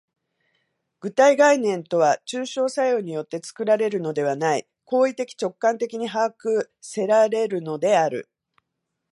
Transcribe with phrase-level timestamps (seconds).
[0.99, 8.27] 具体概念とは抽象作用によって作られるのではない、行為的直観的に把握せられるのである。